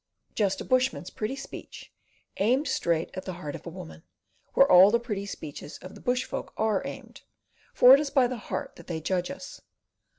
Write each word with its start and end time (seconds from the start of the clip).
Just 0.33 0.59
a 0.59 0.65
bushman's 0.65 1.11
pretty 1.11 1.35
speech, 1.35 1.93
aimed 2.37 2.67
straight 2.67 3.11
at 3.13 3.25
the 3.25 3.33
heart 3.33 3.53
of 3.53 3.67
a 3.67 3.69
woman, 3.69 4.01
where 4.55 4.67
all 4.67 4.89
the 4.89 4.99
pretty 4.99 5.27
speeches 5.27 5.77
of 5.77 5.93
the 5.93 6.01
bushfolk 6.01 6.53
are 6.57 6.81
aimed; 6.87 7.21
for 7.71 7.93
it 7.93 7.99
is 7.99 8.09
by 8.09 8.25
the 8.25 8.37
heart 8.49 8.77
that 8.77 8.87
they 8.87 8.99
judge 8.99 9.29
us. 9.29 9.61